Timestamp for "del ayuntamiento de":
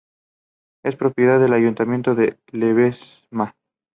1.39-2.39